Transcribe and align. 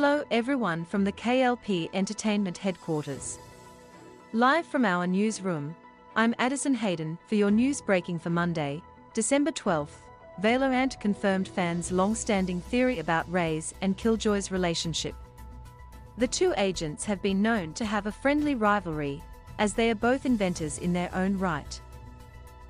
Hello 0.00 0.22
everyone 0.30 0.84
from 0.84 1.02
the 1.02 1.10
KLP 1.10 1.90
Entertainment 1.92 2.56
headquarters. 2.56 3.40
Live 4.32 4.64
from 4.64 4.84
our 4.84 5.08
newsroom, 5.08 5.74
I'm 6.14 6.36
Addison 6.38 6.72
Hayden 6.74 7.18
for 7.26 7.34
your 7.34 7.50
news 7.50 7.80
breaking 7.80 8.20
for 8.20 8.30
Monday, 8.30 8.80
December 9.12 9.50
12th. 9.50 9.98
Valorant 10.40 11.00
confirmed 11.00 11.48
fans' 11.48 11.90
long-standing 11.90 12.60
theory 12.60 13.00
about 13.00 13.28
Raze 13.28 13.74
and 13.80 13.96
Killjoy's 13.96 14.52
relationship. 14.52 15.16
The 16.16 16.28
two 16.28 16.54
agents 16.56 17.04
have 17.04 17.20
been 17.20 17.42
known 17.42 17.72
to 17.72 17.84
have 17.84 18.06
a 18.06 18.12
friendly 18.12 18.54
rivalry, 18.54 19.20
as 19.58 19.74
they 19.74 19.90
are 19.90 19.96
both 19.96 20.26
inventors 20.26 20.78
in 20.78 20.92
their 20.92 21.12
own 21.12 21.36
right. 21.38 21.80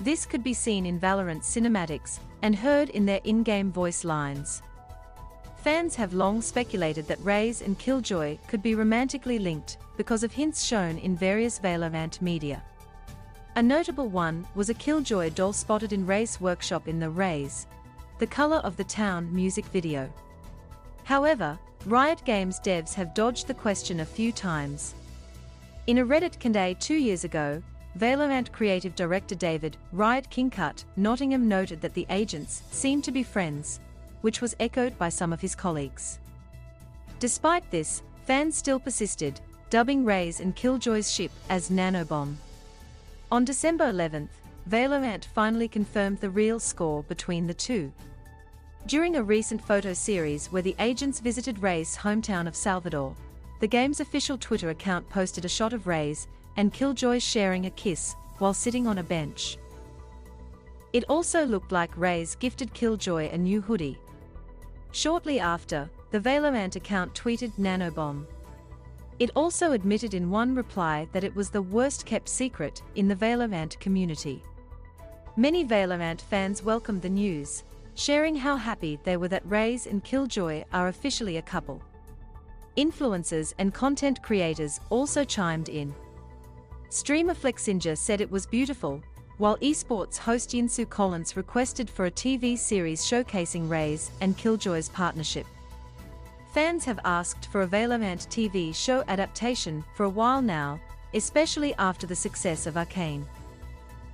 This 0.00 0.26
could 0.26 0.42
be 0.42 0.54
seen 0.54 0.86
in 0.86 0.98
Valorant's 0.98 1.54
cinematics 1.54 2.18
and 2.42 2.56
heard 2.56 2.90
in 2.90 3.06
their 3.06 3.20
in-game 3.22 3.70
voice 3.70 4.02
lines. 4.02 4.60
Fans 5.62 5.94
have 5.94 6.12
long 6.12 6.42
speculated 6.42 7.06
that 7.06 7.24
Raze 7.24 7.62
and 7.62 7.78
Killjoy 7.78 8.36
could 8.48 8.64
be 8.64 8.74
romantically 8.74 9.38
linked 9.38 9.78
because 9.96 10.24
of 10.24 10.32
hints 10.32 10.64
shown 10.64 10.98
in 10.98 11.16
various 11.16 11.60
Valorant 11.60 12.20
media. 12.20 12.64
A 13.54 13.62
notable 13.62 14.08
one 14.08 14.44
was 14.56 14.70
a 14.70 14.74
Killjoy 14.74 15.30
doll 15.30 15.52
spotted 15.52 15.92
in 15.92 16.04
Raze 16.04 16.40
workshop 16.40 16.88
in 16.88 16.98
the 16.98 17.08
Raze, 17.08 17.68
the 18.18 18.26
color 18.26 18.56
of 18.56 18.76
the 18.76 18.82
town 18.82 19.32
music 19.32 19.64
video. 19.66 20.12
However, 21.04 21.56
Riot 21.86 22.24
Games 22.24 22.58
devs 22.58 22.92
have 22.94 23.14
dodged 23.14 23.46
the 23.46 23.54
question 23.54 24.00
a 24.00 24.04
few 24.04 24.32
times. 24.32 24.96
In 25.86 25.98
a 25.98 26.04
Reddit 26.04 26.40
Q&A 26.40 26.74
two 26.74 26.96
years 26.96 27.22
ago, 27.22 27.62
Valorant 28.00 28.50
creative 28.50 28.96
director 28.96 29.36
David 29.36 29.76
Riot 29.92 30.26
Kingcut 30.28 30.84
Nottingham 30.96 31.46
noted 31.46 31.80
that 31.82 31.94
the 31.94 32.06
agents 32.10 32.62
seemed 32.72 33.04
to 33.04 33.12
be 33.12 33.22
friends, 33.22 33.78
which 34.22 34.40
was 34.40 34.56
echoed 34.58 34.98
by 34.98 35.08
some 35.08 35.32
of 35.32 35.40
his 35.40 35.54
colleagues. 35.54 36.18
Despite 37.20 37.70
this, 37.70 38.02
fans 38.24 38.56
still 38.56 38.80
persisted, 38.80 39.40
dubbing 39.70 40.04
Raze 40.04 40.40
and 40.40 40.56
Killjoy's 40.56 41.12
ship 41.12 41.30
as 41.48 41.70
Nanobomb. 41.70 42.34
On 43.30 43.44
December 43.44 43.92
11th, 43.92 44.28
Valorant 44.68 45.24
finally 45.24 45.68
confirmed 45.68 46.18
the 46.18 46.30
real 46.30 46.60
score 46.60 47.02
between 47.04 47.46
the 47.46 47.54
two. 47.54 47.92
During 48.86 49.16
a 49.16 49.22
recent 49.22 49.62
photo 49.62 49.92
series 49.92 50.48
where 50.48 50.62
the 50.62 50.76
agents 50.78 51.20
visited 51.20 51.62
Raze 51.62 51.96
hometown 51.96 52.46
of 52.46 52.56
Salvador, 52.56 53.14
the 53.60 53.68
game's 53.68 54.00
official 54.00 54.36
Twitter 54.36 54.70
account 54.70 55.08
posted 55.08 55.44
a 55.44 55.48
shot 55.48 55.72
of 55.72 55.86
Raze 55.86 56.26
and 56.56 56.72
Killjoy 56.72 57.18
sharing 57.20 57.66
a 57.66 57.70
kiss 57.70 58.14
while 58.38 58.52
sitting 58.52 58.86
on 58.86 58.98
a 58.98 59.02
bench. 59.02 59.56
It 60.92 61.04
also 61.08 61.46
looked 61.46 61.72
like 61.72 61.96
Raze 61.96 62.34
gifted 62.34 62.74
Killjoy 62.74 63.30
a 63.30 63.38
new 63.38 63.60
hoodie, 63.60 63.98
Shortly 64.92 65.40
after, 65.40 65.90
the 66.10 66.20
Valorant 66.20 66.76
account 66.76 67.14
tweeted 67.14 67.52
Nanobomb. 67.58 68.26
It 69.18 69.30
also 69.34 69.72
admitted 69.72 70.14
in 70.14 70.30
one 70.30 70.54
reply 70.54 71.08
that 71.12 71.24
it 71.24 71.34
was 71.34 71.50
the 71.50 71.62
worst 71.62 72.04
kept 72.04 72.28
secret 72.28 72.82
in 72.94 73.08
the 73.08 73.16
Valorant 73.16 73.78
community. 73.80 74.42
Many 75.36 75.64
Valorant 75.64 76.20
fans 76.20 76.62
welcomed 76.62 77.00
the 77.00 77.08
news, 77.08 77.64
sharing 77.94 78.36
how 78.36 78.56
happy 78.56 78.98
they 79.02 79.16
were 79.16 79.28
that 79.28 79.48
Raze 79.48 79.86
and 79.86 80.04
Killjoy 80.04 80.64
are 80.72 80.88
officially 80.88 81.38
a 81.38 81.42
couple. 81.42 81.82
Influencers 82.76 83.54
and 83.58 83.72
content 83.72 84.22
creators 84.22 84.80
also 84.90 85.24
chimed 85.24 85.68
in. 85.68 85.94
Streamer 86.90 87.34
Flexinja 87.34 87.96
said 87.96 88.20
it 88.20 88.30
was 88.30 88.44
beautiful, 88.44 89.02
while 89.42 89.56
esports 89.56 90.16
host 90.16 90.50
Yinsu 90.50 90.88
Collins 90.88 91.36
requested 91.36 91.90
for 91.90 92.06
a 92.06 92.10
TV 92.12 92.56
series 92.56 93.04
showcasing 93.04 93.68
Raze 93.68 94.12
and 94.20 94.38
Killjoy's 94.38 94.88
partnership. 94.90 95.48
Fans 96.54 96.84
have 96.84 97.00
asked 97.04 97.46
for 97.46 97.62
a 97.62 97.66
Valorant 97.66 98.28
TV 98.28 98.72
show 98.72 99.02
adaptation 99.08 99.82
for 99.96 100.04
a 100.04 100.08
while 100.08 100.40
now, 100.40 100.78
especially 101.12 101.74
after 101.74 102.06
the 102.06 102.14
success 102.14 102.68
of 102.68 102.76
Arcane. 102.76 103.26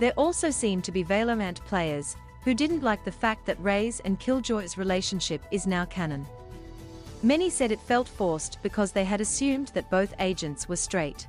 There 0.00 0.10
also 0.16 0.50
seem 0.50 0.82
to 0.82 0.90
be 0.90 1.04
Valorant 1.04 1.64
players 1.66 2.16
who 2.42 2.52
didn't 2.52 2.82
like 2.82 3.04
the 3.04 3.12
fact 3.12 3.46
that 3.46 3.62
Raze 3.62 4.00
and 4.00 4.18
Killjoy's 4.18 4.76
relationship 4.76 5.40
is 5.52 5.68
now 5.68 5.84
canon. 5.84 6.26
Many 7.22 7.48
said 7.48 7.70
it 7.70 7.80
felt 7.80 8.08
forced 8.08 8.58
because 8.64 8.90
they 8.90 9.04
had 9.04 9.20
assumed 9.20 9.68
that 9.68 9.88
both 9.88 10.14
agents 10.18 10.68
were 10.68 10.74
straight. 10.74 11.28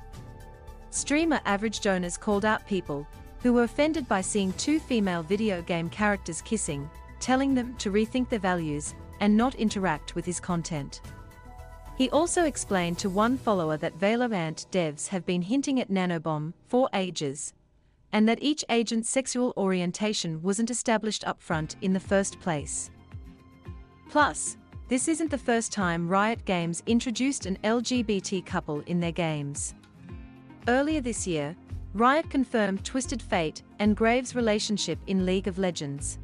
Streamer 0.90 1.42
Average 1.46 1.82
Jonas 1.82 2.18
called 2.18 2.44
out 2.44 2.66
people 2.66 3.06
who 3.44 3.52
were 3.52 3.64
offended 3.64 4.08
by 4.08 4.22
seeing 4.22 4.54
two 4.54 4.80
female 4.80 5.22
video 5.22 5.62
game 5.62 5.90
characters 5.90 6.42
kissing, 6.42 6.90
telling 7.20 7.54
them 7.54 7.76
to 7.76 7.92
rethink 7.92 8.30
their 8.30 8.40
values 8.40 8.96
and 9.20 9.36
not 9.36 9.54
interact 9.56 10.16
with 10.16 10.26
his 10.26 10.40
content. 10.40 11.02
He 11.98 12.10
also 12.10 12.46
explained 12.46 12.98
to 13.00 13.10
one 13.10 13.38
follower 13.38 13.78
that 13.78 14.00
Valorant 14.00 14.66
devs 14.72 15.10
have 15.10 15.26
been 15.26 15.42
hinting 15.42 15.80
at 15.82 15.92
Nanobomb 15.92 16.54
for 16.68 16.90
ages, 16.94 17.54
and 18.14 18.28
that 18.30 18.42
each 18.42 18.64
agent's 18.70 19.10
sexual 19.10 19.54
orientation 19.58 20.42
wasn't 20.42 20.72
established 20.72 21.24
upfront 21.26 21.76
in 21.82 21.94
the 21.94 22.00
first 22.00 22.40
place. 22.40 22.90
Plus, 24.10 24.58
this 24.88 25.08
isn't 25.08 25.32
the 25.32 25.38
first 25.38 25.72
time 25.72 26.08
Riot 26.08 26.46
Games 26.46 26.82
introduced 26.86 27.46
an 27.46 27.58
LGBT 27.64 28.46
couple 28.46 28.80
in 28.82 29.00
their 29.00 29.12
games. 29.12 29.76
Earlier 30.68 31.02
this 31.02 31.28
year, 31.28 31.56
Riot 31.96 32.28
confirmed 32.28 32.84
Twisted 32.84 33.22
Fate 33.22 33.62
and 33.78 33.96
Graves' 33.96 34.36
relationship 34.36 34.98
in 35.06 35.28
League 35.28 35.48
of 35.48 35.60
Legends. 35.60 36.18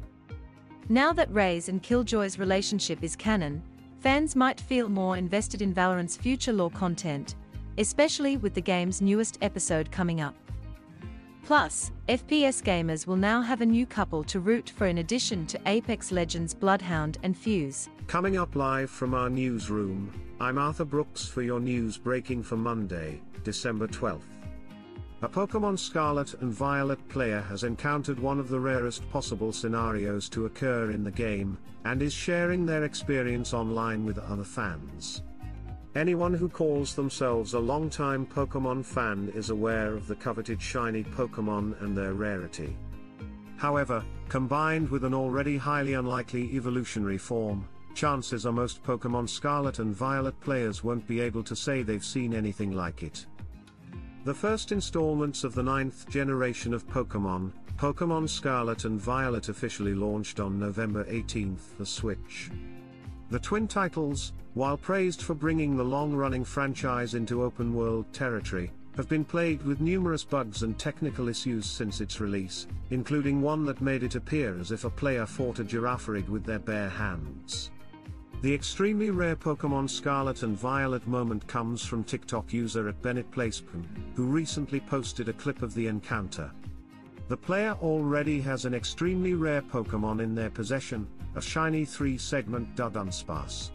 Now 0.88 1.12
that 1.12 1.32
Raze 1.32 1.68
and 1.68 1.80
Killjoy's 1.80 2.40
relationship 2.40 3.04
is 3.04 3.14
canon, 3.14 3.62
fans 4.00 4.34
might 4.34 4.60
feel 4.60 4.88
more 4.88 5.16
invested 5.16 5.62
in 5.62 5.72
Valorant's 5.72 6.16
future 6.16 6.52
lore 6.52 6.72
content, 6.72 7.36
especially 7.78 8.36
with 8.36 8.52
the 8.52 8.60
game's 8.60 9.00
newest 9.00 9.38
episode 9.42 9.92
coming 9.92 10.20
up. 10.20 10.34
Plus, 11.44 11.92
FPS 12.08 12.60
gamers 12.64 13.06
will 13.06 13.14
now 13.16 13.40
have 13.40 13.60
a 13.60 13.66
new 13.66 13.86
couple 13.86 14.24
to 14.24 14.40
root 14.40 14.70
for 14.70 14.88
in 14.88 14.98
addition 14.98 15.46
to 15.46 15.60
Apex 15.66 16.10
Legends 16.10 16.52
Bloodhound 16.52 17.18
and 17.22 17.38
Fuse. 17.38 17.88
Coming 18.08 18.36
up 18.36 18.56
live 18.56 18.90
from 18.90 19.14
our 19.14 19.30
newsroom, 19.30 20.12
I'm 20.40 20.58
Arthur 20.58 20.84
Brooks 20.84 21.28
for 21.28 21.42
your 21.42 21.60
news 21.60 21.96
breaking 21.96 22.42
for 22.42 22.56
Monday, 22.56 23.22
December 23.44 23.86
12th. 23.86 24.39
A 25.22 25.28
Pokemon 25.28 25.78
Scarlet 25.78 26.32
and 26.40 26.50
Violet 26.50 27.06
player 27.08 27.42
has 27.42 27.62
encountered 27.62 28.18
one 28.18 28.38
of 28.38 28.48
the 28.48 28.58
rarest 28.58 29.06
possible 29.10 29.52
scenarios 29.52 30.30
to 30.30 30.46
occur 30.46 30.92
in 30.92 31.04
the 31.04 31.10
game, 31.10 31.58
and 31.84 32.00
is 32.00 32.14
sharing 32.14 32.64
their 32.64 32.84
experience 32.84 33.52
online 33.52 34.06
with 34.06 34.18
other 34.18 34.44
fans. 34.44 35.22
Anyone 35.94 36.32
who 36.32 36.48
calls 36.48 36.94
themselves 36.94 37.52
a 37.52 37.58
longtime 37.58 38.24
Pokemon 38.24 38.82
fan 38.82 39.30
is 39.34 39.50
aware 39.50 39.92
of 39.92 40.06
the 40.06 40.16
coveted 40.16 40.62
shiny 40.62 41.04
Pokemon 41.04 41.78
and 41.82 41.94
their 41.94 42.14
rarity. 42.14 42.74
However, 43.58 44.02
combined 44.30 44.88
with 44.88 45.04
an 45.04 45.12
already 45.12 45.58
highly 45.58 45.92
unlikely 45.92 46.44
evolutionary 46.54 47.18
form, 47.18 47.68
chances 47.92 48.46
are 48.46 48.52
most 48.52 48.82
Pokemon 48.82 49.28
Scarlet 49.28 49.80
and 49.80 49.94
Violet 49.94 50.40
players 50.40 50.82
won't 50.82 51.06
be 51.06 51.20
able 51.20 51.42
to 51.42 51.54
say 51.54 51.82
they've 51.82 52.02
seen 52.02 52.32
anything 52.32 52.72
like 52.72 53.02
it. 53.02 53.26
The 54.22 54.34
first 54.34 54.70
installments 54.70 55.44
of 55.44 55.54
the 55.54 55.62
ninth 55.62 56.06
generation 56.10 56.74
of 56.74 56.86
Pokemon, 56.86 57.52
Pokemon 57.78 58.28
Scarlet 58.28 58.84
and 58.84 59.00
Violet 59.00 59.48
officially 59.48 59.94
launched 59.94 60.40
on 60.40 60.60
November 60.60 61.06
18 61.08 61.56
the 61.78 61.86
Switch. 61.86 62.50
The 63.30 63.38
twin 63.38 63.66
titles, 63.66 64.34
while 64.52 64.76
praised 64.76 65.22
for 65.22 65.32
bringing 65.32 65.74
the 65.74 65.84
long-running 65.84 66.44
franchise 66.44 67.14
into 67.14 67.42
open-world 67.42 68.12
territory, 68.12 68.70
have 68.94 69.08
been 69.08 69.24
plagued 69.24 69.64
with 69.64 69.80
numerous 69.80 70.22
bugs 70.22 70.64
and 70.64 70.78
technical 70.78 71.28
issues 71.28 71.64
since 71.64 72.02
its 72.02 72.20
release, 72.20 72.66
including 72.90 73.40
one 73.40 73.64
that 73.64 73.80
made 73.80 74.02
it 74.02 74.16
appear 74.16 74.60
as 74.60 74.70
if 74.70 74.84
a 74.84 74.90
player 74.90 75.24
fought 75.24 75.60
a 75.60 75.64
Girafarig 75.64 76.28
with 76.28 76.44
their 76.44 76.58
bare 76.58 76.90
hands. 76.90 77.70
The 78.42 78.54
extremely 78.54 79.10
rare 79.10 79.36
Pokemon 79.36 79.90
Scarlet 79.90 80.44
and 80.44 80.56
Violet 80.56 81.06
moment 81.06 81.46
comes 81.46 81.84
from 81.84 82.02
TikTok 82.02 82.54
user 82.54 82.88
at 82.88 83.02
Bennett 83.02 83.30
Placepin, 83.30 83.84
who 84.14 84.24
recently 84.24 84.80
posted 84.80 85.28
a 85.28 85.34
clip 85.34 85.60
of 85.60 85.74
the 85.74 85.88
encounter. 85.88 86.50
The 87.28 87.36
player 87.36 87.76
already 87.82 88.40
has 88.40 88.64
an 88.64 88.72
extremely 88.72 89.34
rare 89.34 89.60
Pokemon 89.60 90.22
in 90.22 90.34
their 90.34 90.48
possession, 90.48 91.06
a 91.36 91.42
shiny 91.42 91.84
3-segment 91.84 92.74
Dunsparce. 92.76 93.72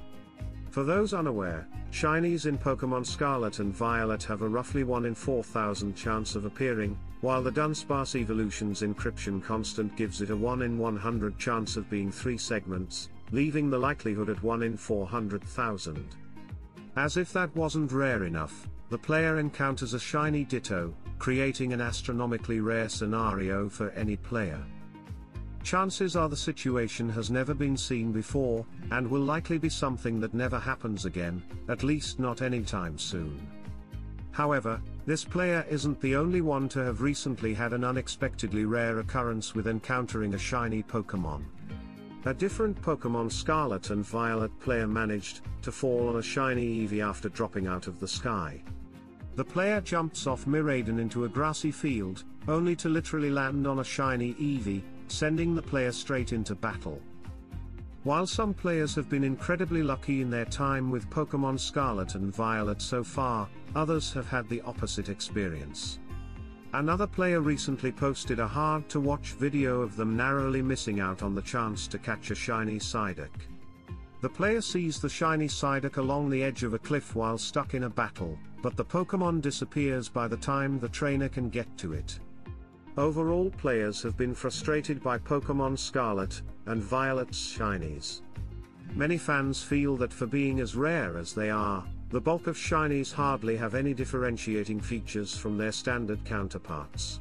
For 0.71 0.83
those 0.83 1.13
unaware, 1.13 1.67
shinies 1.91 2.47
in 2.47 2.57
Pokemon 2.57 3.05
Scarlet 3.05 3.59
and 3.59 3.71
Violet 3.71 4.23
have 4.23 4.41
a 4.41 4.49
roughly 4.49 4.83
1 4.83 5.05
in 5.05 5.13
4000 5.13 5.95
chance 5.95 6.35
of 6.35 6.45
appearing, 6.45 6.97
while 7.21 7.43
the 7.43 7.51
Dunsparce 7.51 8.15
Evolution's 8.15 8.81
encryption 8.81 9.43
constant 9.43 9.95
gives 9.95 10.23
it 10.23 10.31
a 10.31 10.35
1 10.35 10.63
in 10.63 10.79
100 10.79 11.37
chance 11.37 11.77
of 11.77 11.87
being 11.87 12.11
3 12.11 12.35
segments, 12.35 13.09
leaving 13.31 13.69
the 13.69 13.77
likelihood 13.77 14.29
at 14.29 14.41
1 14.43 14.63
in 14.63 14.77
400,000. 14.77 16.15
As 16.95 17.17
if 17.17 17.33
that 17.33 17.55
wasn't 17.55 17.91
rare 17.91 18.23
enough, 18.23 18.67
the 18.89 18.97
player 18.97 19.39
encounters 19.39 19.93
a 19.93 19.99
shiny 19.99 20.43
Ditto, 20.43 20.93
creating 21.17 21.73
an 21.73 21.81
astronomically 21.81 22.59
rare 22.59 22.87
scenario 22.87 23.67
for 23.67 23.89
any 23.91 24.15
player. 24.15 24.63
chances 25.63 26.15
are 26.15 26.29
the 26.29 26.37
situation 26.37 27.09
has 27.09 27.31
never 27.31 27.55
been 27.55 27.75
seen 27.75 28.11
before, 28.11 28.63
and 28.91 29.09
will 29.09 29.21
likely 29.21 29.57
be 29.57 29.69
something 29.69 30.19
that 30.19 30.35
never 30.35 30.59
happens 30.59 31.05
again, 31.05 31.41
at 31.67 31.83
least 31.83 32.19
not 32.19 32.43
anytime 32.43 32.99
soon. 32.99 33.35
However, 34.31 34.79
this 35.07 35.25
player 35.25 35.65
isn't 35.69 35.99
the 36.01 36.15
only 36.15 36.41
one 36.41 36.69
to 36.69 36.83
have 36.83 37.01
recently 37.01 37.53
had 37.53 37.73
an 37.73 37.83
unexpectedly 37.83 38.65
rare 38.65 38.99
occurrence 38.99 39.55
with 39.55 39.67
encountering 39.67 40.35
a 40.35 40.37
shiny 40.37 40.83
Pokemon. 40.83 41.43
A 42.27 42.33
different 42.33 42.81
Pokemon 42.81 43.31
Scarlet 43.31 43.91
and 43.91 44.03
Violet 44.03 44.51
player 44.59 44.87
managed 44.87 45.41
to 45.61 45.71
fall 45.71 46.09
on 46.09 46.15
a 46.15 46.23
shiny 46.23 46.79
Eevee 46.79 47.07
after 47.07 47.29
dropping 47.29 47.67
out 47.67 47.85
of 47.85 47.99
the 47.99 48.07
sky. 48.07 48.63
The 49.35 49.45
player 49.45 49.79
jumps 49.79 50.25
off 50.25 50.47
Miraidon 50.47 50.99
into 50.99 51.25
a 51.25 51.29
grassy 51.29 51.69
field, 51.69 52.23
only 52.47 52.75
to 52.77 52.89
literally 52.89 53.29
land 53.29 53.67
on 53.67 53.77
a 53.77 53.83
shiny 53.83 54.33
Eevee, 54.33 54.81
sending 55.07 55.53
the 55.53 55.61
player 55.61 55.91
straight 55.91 56.33
into 56.33 56.55
battle. 56.55 56.99
While 58.01 58.25
some 58.25 58.55
players 58.55 58.95
have 58.95 59.07
been 59.07 59.23
incredibly 59.23 59.83
lucky 59.83 60.21
in 60.21 60.31
their 60.31 60.45
time 60.45 60.89
with 60.89 61.07
Pokemon 61.11 61.59
Scarlet 61.59 62.15
and 62.15 62.35
Violet 62.35 62.81
so 62.81 63.03
far, 63.03 63.47
others 63.75 64.11
have 64.13 64.27
had 64.27 64.49
the 64.49 64.61
opposite 64.61 65.09
experience. 65.09 65.99
Another 66.75 67.07
player 67.07 67.39
recently 67.39 67.89
posted 67.89 68.37
a 68.37 68.47
hard 68.47 68.89
to 68.89 68.99
watch 68.99 69.31
video 69.31 69.79
of 69.79 69.95
them 69.95 70.17
narrowly 70.17 70.61
missing 70.61 70.99
out 70.99 71.23
on 71.23 71.33
the 71.33 71.41
chance 71.41 71.87
to 71.87 71.97
catch 71.97 72.31
a 72.31 72.35
shiny 72.35 72.79
Psyduck. 72.79 73.31
The 74.19 74.27
player 74.27 74.59
sees 74.59 74.99
the 74.99 75.07
shiny 75.07 75.47
Psyduck 75.47 75.95
along 75.95 76.29
the 76.29 76.43
edge 76.43 76.63
of 76.63 76.73
a 76.73 76.79
cliff 76.79 77.15
while 77.15 77.37
stuck 77.37 77.75
in 77.75 77.83
a 77.83 77.89
battle, 77.89 78.37
but 78.61 78.75
the 78.75 78.83
Pokemon 78.83 79.39
disappears 79.39 80.09
by 80.09 80.27
the 80.27 80.35
time 80.35 80.77
the 80.77 80.89
trainer 80.89 81.29
can 81.29 81.47
get 81.47 81.77
to 81.77 81.93
it. 81.93 82.19
Overall 82.97 83.51
players 83.51 84.03
have 84.03 84.17
been 84.17 84.35
frustrated 84.35 85.01
by 85.01 85.17
Pokemon 85.17 85.79
Scarlet 85.79 86.41
and 86.65 86.83
Violet's 86.83 87.57
shinies. 87.57 88.19
Many 88.93 89.17
fans 89.17 89.63
feel 89.63 89.95
that 89.95 90.11
for 90.11 90.25
being 90.25 90.59
as 90.59 90.75
rare 90.75 91.17
as 91.17 91.33
they 91.33 91.49
are, 91.49 91.85
the 92.15 92.21
bulk 92.21 92.47
of 92.47 92.55
shinies 92.55 93.11
hardly 93.11 93.57
have 93.57 93.75
any 93.75 93.93
differentiating 93.93 94.79
features 94.79 95.35
from 95.35 95.57
their 95.57 95.73
standard 95.73 96.23
counterparts. 96.23 97.19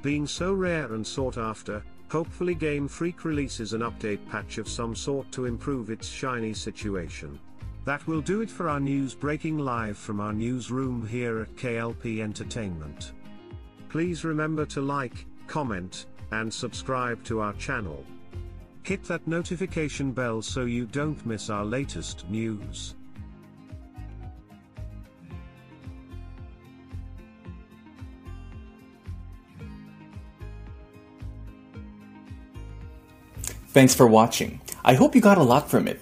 Being 0.00 0.26
so 0.26 0.54
rare 0.54 0.94
and 0.94 1.06
sought 1.06 1.36
after, 1.36 1.84
hopefully 2.08 2.54
Game 2.54 2.88
Freak 2.88 3.26
releases 3.26 3.74
an 3.74 3.82
update 3.82 4.26
patch 4.30 4.56
of 4.56 4.66
some 4.66 4.94
sort 4.94 5.30
to 5.32 5.44
improve 5.44 5.90
its 5.90 6.08
shiny 6.08 6.54
situation. 6.54 7.38
That 7.84 8.06
will 8.06 8.22
do 8.22 8.40
it 8.40 8.48
for 8.50 8.70
our 8.70 8.80
news 8.80 9.14
breaking 9.14 9.58
live 9.58 9.98
from 9.98 10.20
our 10.20 10.32
newsroom 10.32 11.06
here 11.06 11.40
at 11.40 11.54
KLP 11.56 12.20
Entertainment. 12.20 13.12
Please 13.90 14.24
remember 14.24 14.64
to 14.64 14.80
like, 14.80 15.26
comment, 15.46 16.06
and 16.30 16.50
subscribe 16.50 17.22
to 17.24 17.40
our 17.40 17.52
channel. 17.52 18.02
Hit 18.84 19.04
that 19.04 19.28
notification 19.28 20.12
bell 20.12 20.40
so 20.40 20.64
you 20.64 20.86
don't 20.86 21.26
miss 21.26 21.50
our 21.50 21.66
latest 21.66 22.26
news. 22.30 22.94
Thanks 33.74 33.92
for 33.92 34.06
watching. 34.06 34.60
I 34.84 34.94
hope 34.94 35.16
you 35.16 35.20
got 35.20 35.36
a 35.36 35.42
lot 35.42 35.68
from 35.68 35.88
it. 35.88 36.00